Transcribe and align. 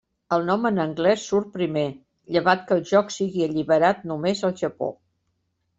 El 0.35 0.45
nom 0.45 0.63
en 0.69 0.79
anglès 0.83 1.25
surt 1.31 1.51
primer, 1.59 1.85
llevat 2.37 2.67
que 2.71 2.79
el 2.79 2.83
joc 2.93 3.15
sigui 3.19 3.47
alliberat 3.51 4.05
només 4.13 4.45
al 4.51 4.61
Japó. 4.65 4.93